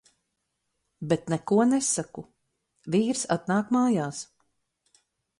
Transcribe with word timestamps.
Bet 1.09 1.27
neko 1.33 1.57
nesaku. 1.73 2.23
Vīrs 2.95 3.21
atnāk 3.35 3.69
mājās. 3.77 4.23